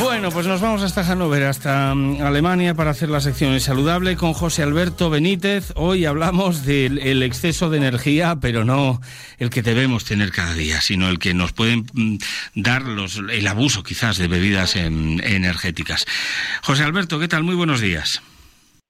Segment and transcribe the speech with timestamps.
[0.00, 4.32] Bueno, pues nos vamos hasta Hannover, hasta mm, Alemania, para hacer la sección saludable con
[4.32, 5.72] José Alberto Benítez.
[5.76, 9.02] Hoy hablamos del exceso de energía, pero no
[9.38, 12.16] el que debemos tener cada día, sino el que nos pueden mm,
[12.54, 16.06] dar los, el abuso quizás de bebidas energéticas.
[16.62, 17.42] José Alberto, ¿qué tal?
[17.42, 18.22] Muy buenos días.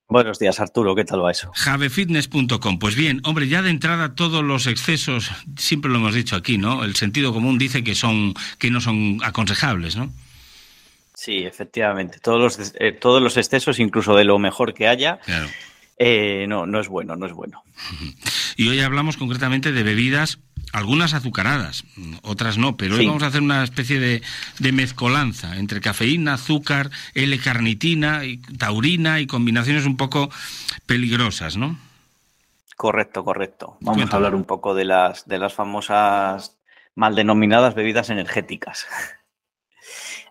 [0.09, 0.95] Buenos días, Arturo.
[0.95, 1.51] ¿Qué tal va eso?
[1.55, 2.79] Javefitness.com.
[2.79, 6.85] Pues bien, hombre, ya de entrada todos los excesos, siempre lo hemos dicho aquí, ¿no?
[6.85, 10.13] El sentido común dice que son que no son aconsejables, ¿no?
[11.21, 12.19] Sí, efectivamente.
[12.19, 15.21] Todos los, eh, todos los excesos, incluso de lo mejor que haya,
[15.99, 17.63] eh, no, no es bueno, no es bueno.
[18.57, 20.39] Y hoy hablamos concretamente de bebidas,
[20.73, 21.85] algunas azucaradas,
[22.23, 24.23] otras no, pero hoy vamos a hacer una especie de,
[24.59, 28.23] de mezcolanza entre cafeína, azúcar, L-carnitina,
[28.59, 30.31] taurina y combinaciones un poco
[30.85, 31.79] peligrosas, ¿no?
[32.77, 33.77] Correcto, correcto.
[33.81, 36.57] Vamos a hablar un poco de las, de las famosas
[36.95, 38.87] mal denominadas bebidas energéticas.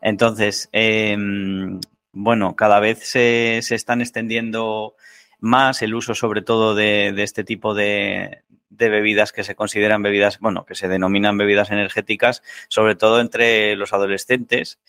[0.02, 1.80] Entonces, em,
[2.12, 4.96] bueno, cada vez se, están extendiendo
[5.40, 10.66] más el uso sobre todo de, este tipo de, bebidas que se consideran bebidas, bueno,
[10.66, 14.80] que se denominan bebidas energéticas, sobre todo entre los adolescentes.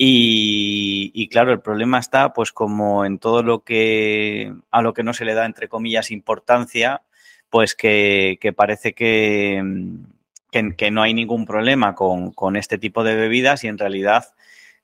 [0.00, 5.12] Y, claro, el problema está, pues, como en todo lo que a lo que no
[5.12, 7.02] se le da, entre comillas, importancia,
[7.50, 9.62] pues que, parece que,
[10.50, 14.34] que, no hay ningún problema con, con, este tipo de bebidas y en realidad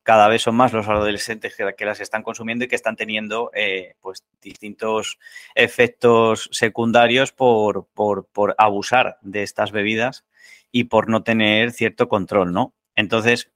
[0.05, 3.95] cada vez son más los adolescentes que, las están consumiendo y que están teniendo eh,
[4.01, 5.19] pues distintos
[5.55, 10.25] efectos secundarios por, por, abusar de estas bebidas
[10.71, 12.75] y por no tener cierto control, ¿no?
[12.95, 13.51] Entonces,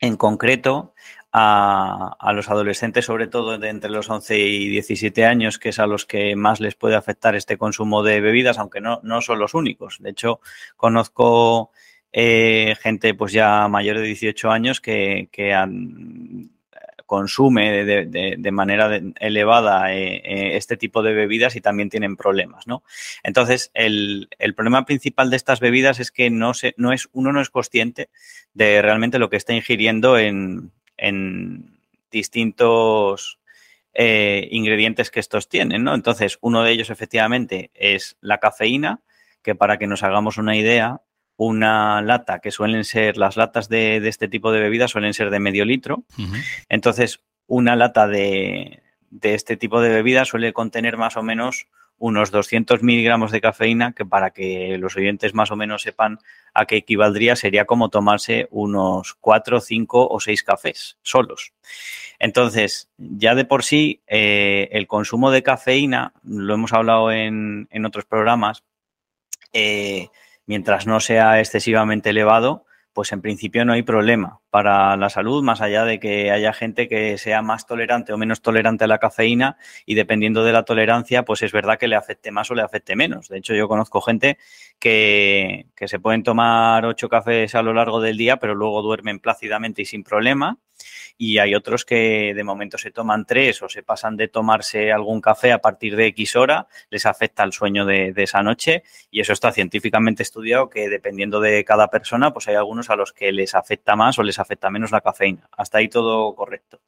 [0.00, 0.94] en concreto,
[1.32, 5.86] a, los adolescentes, sobre todo de entre los 11 y 17 años, que es a
[5.86, 9.54] los que más les puede afectar este consumo de bebidas, aunque no, no son los
[9.54, 9.98] únicos.
[10.00, 10.40] De hecho,
[10.76, 11.70] conozco
[12.12, 15.28] eh, gente pues ya mayor de 18 años que,
[17.06, 22.84] consume de, manera elevada eh, eh, este tipo de bebidas y también tienen problemas, ¿no?
[23.24, 27.40] Entonces, el, problema principal de estas bebidas es que no, se, no es, uno no
[27.40, 28.10] es consciente
[28.54, 30.70] de realmente lo que está ingiriendo en,
[32.10, 33.38] distintos
[33.94, 35.94] ingredientes que estos tienen, ¿no?
[35.94, 39.00] Entonces, uno de ellos efectivamente es la cafeína,
[39.42, 41.00] que para que nos hagamos una idea,
[41.36, 45.40] una lata, que suelen ser, las latas de, este tipo de bebidas suelen ser de
[45.40, 46.04] medio litro.
[46.68, 48.82] Entonces, una lata de,
[49.22, 51.66] este tipo de bebida suele contener más o menos
[52.00, 56.18] unos 200 miligramos de cafeína, que para que los oyentes más o menos sepan
[56.54, 61.52] a qué equivaldría, sería como tomarse unos 4, 5 o 6 cafés solos.
[62.18, 67.84] Entonces, ya de por sí, eh, el consumo de cafeína, lo hemos hablado en, en
[67.84, 68.64] otros programas,
[69.52, 70.08] eh,
[70.46, 75.60] mientras no sea excesivamente elevado, pues en principio no hay problema para la salud, más
[75.60, 79.56] allá de que haya gente que sea más tolerante o menos tolerante a la cafeína
[79.86, 82.96] y dependiendo de la tolerancia, pues es verdad que le afecte más o le afecte
[82.96, 83.28] menos.
[83.28, 84.38] De hecho, yo conozco gente
[84.78, 89.20] que, que se pueden tomar ocho cafés a lo largo del día, pero luego duermen
[89.20, 90.58] plácidamente y sin problema
[91.22, 95.20] y hay otros que de momento se toman tres o se pasan de tomarse algún
[95.20, 99.34] café a partir de X hora, les afecta el sueño de, esa noche y eso
[99.34, 103.54] está científicamente estudiado que dependiendo de cada persona, pues hay algunos a los que les
[103.54, 105.48] afecta más o les afecta menos la cafeína.
[105.56, 106.80] Hasta ahí todo correcto.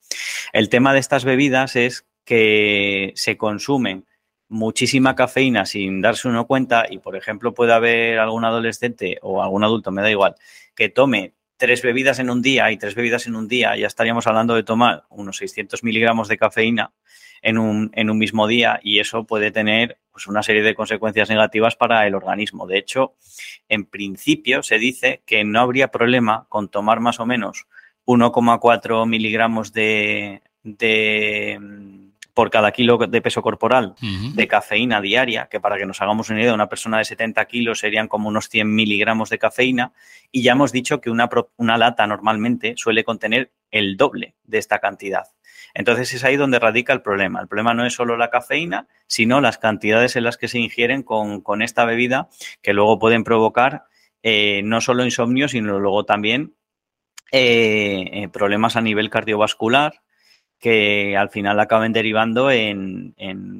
[0.53, 4.07] El tema de estas bebidas es que se consumen
[4.49, 9.65] muchísima cafeína sin darse uno cuenta y, por ejemplo, puede haber algún adolescente o algún
[9.65, 10.35] adulto, me da igual,
[10.75, 14.27] que tome tres bebidas en un día y tres bebidas en un día, ya estaríamos
[14.27, 16.93] hablando de tomar unos 600 miligramos de cafeína
[17.41, 21.31] en un, en un mismo día y eso puede tener pues, una serie de consecuencias
[21.31, 22.67] negativas para el organismo.
[22.67, 23.15] De hecho,
[23.69, 27.69] en principio se dice que no habría problema con tomar más o menos
[28.07, 31.61] 1,4 miligramos de, de
[32.35, 36.41] por cada kilo de peso corporal de cafeína diaria, que para que nos hagamos una
[36.41, 39.93] idea, una persona de 70 kilos serían como unos 100 miligramos de cafeína,
[40.31, 44.79] y ya hemos dicho que una, una lata normalmente suele contener el doble de esta
[44.79, 45.25] cantidad.
[45.75, 47.41] Entonces es ahí donde radica el problema.
[47.41, 51.03] El problema no es solo la cafeína, sino las cantidades en las que se ingieren
[51.03, 52.29] con, esta bebida,
[52.63, 53.85] que luego pueden provocar
[54.23, 56.55] eh, no solo insomnio, sino luego también
[57.31, 60.03] eh, eh, problemas a nivel cardiovascular,
[60.63, 63.15] que al final acaben derivando en,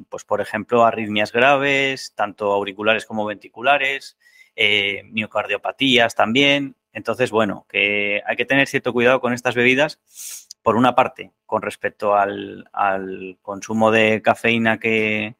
[0.09, 4.17] pues por ejemplo, arritmias graves, tanto auriculares como ventriculares,
[4.55, 6.77] eh, miocardiopatías también.
[6.93, 9.99] Entonces, bueno, que hay que tener cierto cuidado con estas bebidas
[10.63, 12.65] por una parte, con respecto al,
[13.41, 15.35] consumo de cafeína que,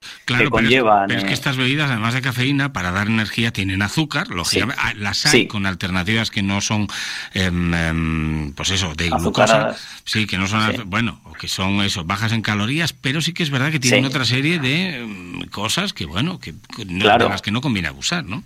[0.51, 1.07] conllevan.
[1.07, 4.79] Pero es, que estas bebidas, además de cafeína, para dar energía, tienen azúcar, lógicamente.
[4.83, 6.87] Ah, las hay con alternativas que no son,
[7.33, 9.75] em, em, pues eso, de glucosa.
[10.03, 13.43] Sí, que no son, bueno, o que son eso, bajas en calorías, pero sí que
[13.43, 17.51] es verdad que tienen otra serie de em, cosas que, bueno, que, de las que
[17.51, 18.43] no conviene abusar, ¿no?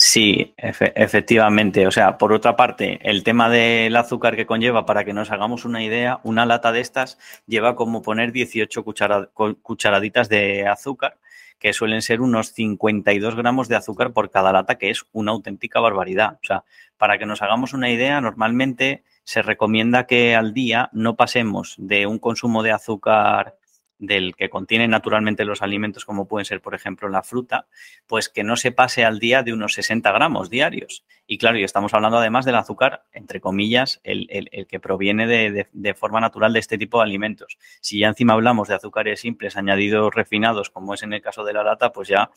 [0.00, 1.84] Sí, efectivamente.
[1.88, 5.64] O sea, por otra parte, el tema del azúcar que conlleva, para que nos hagamos
[5.64, 7.18] una idea, una lata de estas
[7.48, 11.18] lleva como poner 18 cucharaditas de azúcar,
[11.58, 15.80] que suelen ser unos 52 gramos de azúcar por cada lata, que es una auténtica
[15.80, 16.34] barbaridad.
[16.34, 16.62] O sea,
[16.96, 22.06] para que nos hagamos una idea, normalmente se recomienda que al día no pasemos de
[22.06, 23.56] un consumo de azúcar
[23.98, 27.66] del que contiene naturalmente los alimentos, como pueden ser, por ejemplo, la fruta,
[28.06, 31.04] pues que no se pase al día de unos 60 gramos diarios.
[31.26, 34.28] Y claro, y estamos hablando además del azúcar, entre comillas, el,
[34.68, 37.58] que proviene de, forma natural de este tipo de alimentos.
[37.80, 41.52] Si ya encima hablamos de azúcares simples, añadidos refinados, como es en el caso de
[41.52, 42.30] la lata, pues ya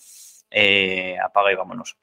[0.49, 1.97] eh, apaga y vámonos.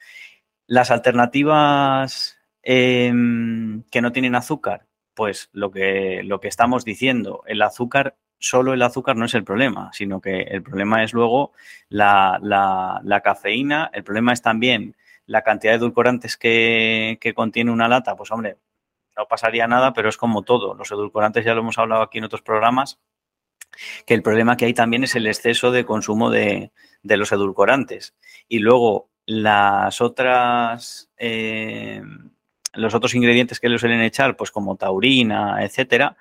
[0.67, 7.63] Las alternativas em, que no tienen azúcar, pues lo que, lo que estamos diciendo, el
[7.63, 11.53] azúcar solo el azúcar no es el problema, sino que el problema es luego
[11.89, 14.97] la, cafeína, el problema es también
[15.27, 18.57] la cantidad de edulcorantes que, contiene una lata, pues hombre,
[19.17, 20.75] no pasaría nada, pero es como todo.
[20.75, 22.99] Los edulcorantes ya lo hemos hablado aquí en otros programas,
[24.07, 26.71] que el problema que hay también es el exceso de consumo de,
[27.03, 28.15] los edulcorantes.
[28.49, 32.01] Y luego las otras, eh,
[32.73, 36.17] los otros ingredientes que le suelen echar, pues como taurina, etcétera,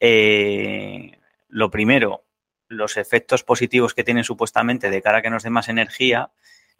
[0.00, 1.19] eh,
[1.50, 2.24] lo primero,
[2.70, 6.30] los efectos positivos que tienen supuestamente de cara a que nos dé más energía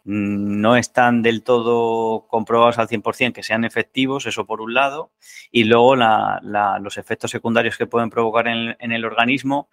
[0.05, 5.11] mm, no están del todo comprobados al 100% que sean efectivos, eso por un lado,
[5.51, 9.69] y luego los efectos secundarios que pueden provocar en, el organismo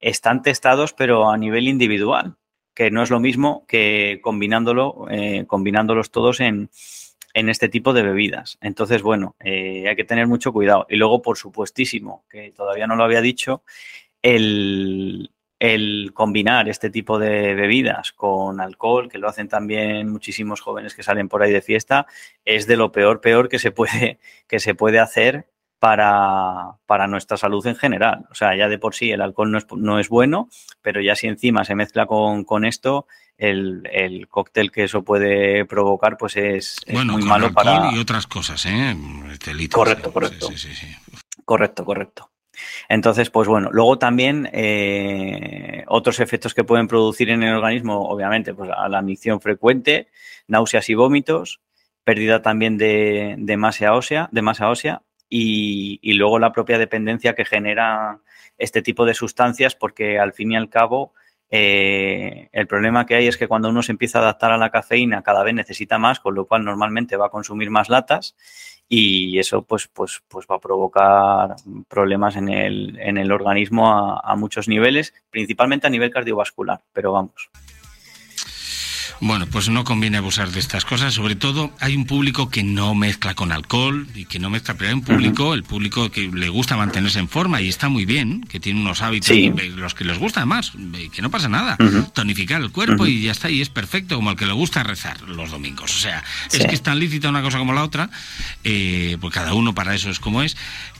[0.00, 2.36] están testados pero a nivel individual,
[2.74, 6.70] que no es lo mismo que combinándolo, eh, combinándolos todos en,
[7.34, 8.58] este tipo de bebidas.
[8.60, 10.86] Entonces, bueno, eh, hay que tener mucho cuidado.
[10.90, 13.62] Y luego, por supuestísimo, que todavía no lo había dicho,
[14.22, 15.30] el,
[16.14, 21.28] combinar este tipo de bebidas con alcohol, que lo hacen también muchísimos jóvenes que salen
[21.28, 22.06] por ahí de fiesta,
[22.44, 24.18] es de lo peor, peor que se puede,
[24.48, 25.48] que se puede hacer
[25.78, 28.26] para, para nuestra salud en general.
[28.30, 30.48] O sea, ya de por sí el alcohol no es, no es bueno,
[30.82, 33.06] pero ya si encima se mezcla con, con esto,
[33.36, 37.92] el, el, cóctel que eso puede provocar, pues es, muy malo para.
[37.92, 38.96] Y otras cosas, ¿eh?
[39.70, 40.48] correcto, correcto.
[41.44, 42.30] Correcto, correcto.
[42.88, 48.54] Entonces, pues bueno, luego también eh, otros efectos que pueden producir en el organismo, obviamente,
[48.54, 50.08] pues a la micción frecuente,
[50.46, 51.60] náuseas y vómitos,
[52.04, 58.20] pérdida también de, masa ósea, de masa ósea y, luego la propia dependencia que genera
[58.56, 61.12] este tipo de sustancias, porque al fin y al cabo
[61.50, 64.70] eh, el problema que hay es que cuando uno se empieza a adaptar a la
[64.70, 68.36] cafeína cada vez necesita más, con lo cual normalmente va a consumir más latas
[68.88, 71.56] y eso pues, pues, pues va a provocar
[71.88, 77.12] problemas en el, en el organismo a, a muchos niveles, principalmente a nivel cardiovascular, pero
[77.12, 77.50] vamos.
[79.20, 81.14] Bueno, pues no conviene abusar de estas cosas.
[81.14, 84.88] Sobre todo hay un público que no mezcla con alcohol y que no mezcla, pero
[84.88, 88.42] hay un público, el público que le gusta mantenerse en forma y está muy bien,
[88.42, 89.36] que tiene unos hábitos,
[89.76, 90.72] los que les gusta más,
[91.12, 91.76] que no pasa nada.
[92.14, 95.20] Tonificar el cuerpo y ya está, y es perfecto, como el que le gusta rezar
[95.22, 95.94] los domingos.
[95.96, 96.22] O sea,
[96.52, 98.10] es que es tan lícita una cosa como la otra,
[98.62, 100.56] eh, pues cada uno para eso es como es,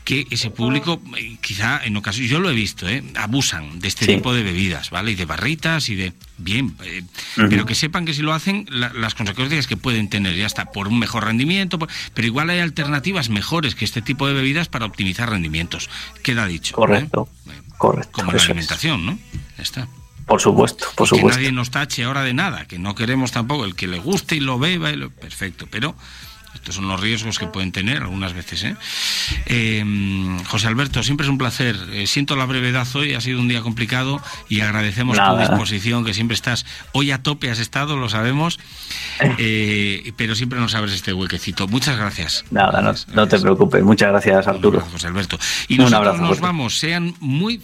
[0.09, 3.05] que ese público, eh, quizá en ocasiones, yo lo he visto, ¿eh?
[3.15, 5.13] abusan de este tipo de bebidas, ¿vale?
[5.13, 6.15] Y de barritas y de...
[6.39, 7.03] Bien, eh,
[7.37, 10.89] pero que sepan que si lo hacen, las consecuencias que pueden tener, ya está, por
[10.89, 11.79] un mejor rendimiento,
[12.15, 15.91] pero igual hay alternativas mejores que este tipo de bebidas para optimizar rendimientos.
[16.23, 16.75] Queda dicho.
[16.75, 17.29] Correcto,
[17.77, 18.13] correcto.
[18.13, 19.19] Como la alimentación, ¿no?
[19.59, 19.89] Ya está.
[20.25, 21.29] Por supuesto, por supuesto.
[21.29, 24.37] Que nadie nos tache ahora de nada, que no queremos tampoco el que le guste
[24.37, 25.11] y lo beba, y lo...
[25.11, 25.95] perfecto, pero
[26.55, 28.65] estos son los riesgos que pueden tener algunas veces.
[28.65, 28.77] ¿eh?
[29.47, 31.77] Em, José Alberto, siempre es un placer.
[31.93, 36.15] Eh, siento la brevedad hoy, ha sido un día complicado y agradecemos tu disposición, que
[36.15, 36.67] siempre estás.
[36.93, 38.59] Hoy a tope has estado, lo sabemos,
[39.39, 41.69] eh, pero siempre nos abres este huequecito.
[41.69, 42.45] Muchas gracias.
[42.51, 43.83] Nada, no, te preocupes.
[43.83, 44.81] Muchas gracias, Arturo.
[44.81, 45.39] José Alberto.
[45.69, 46.79] Y nosotros nos vamos.
[46.79, 47.57] Sean muy